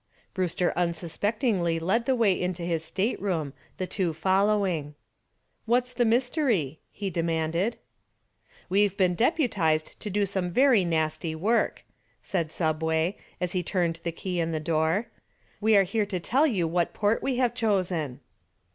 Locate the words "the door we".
14.51-15.77